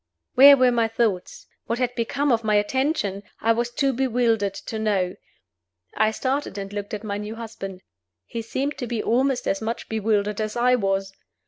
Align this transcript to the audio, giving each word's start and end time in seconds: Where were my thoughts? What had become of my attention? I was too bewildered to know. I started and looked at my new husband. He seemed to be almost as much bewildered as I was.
Where 0.33 0.57
were 0.57 0.71
my 0.71 0.87
thoughts? 0.87 1.45
What 1.67 1.77
had 1.77 1.93
become 1.93 2.31
of 2.31 2.43
my 2.43 2.55
attention? 2.55 3.21
I 3.39 3.51
was 3.51 3.69
too 3.69 3.93
bewildered 3.93 4.55
to 4.55 4.79
know. 4.79 5.15
I 5.95 6.09
started 6.09 6.57
and 6.57 6.73
looked 6.73 6.95
at 6.95 7.03
my 7.03 7.19
new 7.19 7.35
husband. 7.35 7.83
He 8.25 8.41
seemed 8.41 8.79
to 8.79 8.87
be 8.87 9.03
almost 9.03 9.47
as 9.47 9.61
much 9.61 9.87
bewildered 9.89 10.41
as 10.41 10.57
I 10.57 10.73
was. 10.73 11.13